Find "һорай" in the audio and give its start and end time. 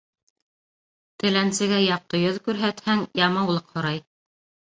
3.77-4.01